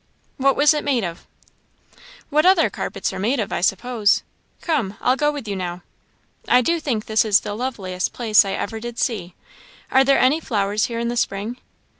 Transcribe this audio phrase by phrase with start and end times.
[0.37, 1.27] "What was it made of?"
[2.31, 4.23] "What other carpets are made of, I suppose.
[4.59, 5.83] Come, I'll go with you now.
[6.47, 9.35] I do think this is the loveliest place I ever did see.
[9.91, 11.57] Are there any flowers here in the spring?"